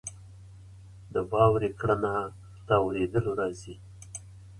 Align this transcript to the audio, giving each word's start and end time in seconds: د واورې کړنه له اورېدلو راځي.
د 1.13 1.15
واورې 1.31 1.69
کړنه 1.79 2.13
له 2.67 2.75
اورېدلو 2.83 3.31
راځي. 3.39 3.75